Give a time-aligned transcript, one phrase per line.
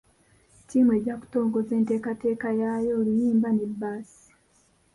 [0.61, 4.25] Ttiimu ejja kutongoza enteekateeka yaayo, oluyimba ne bbaasi.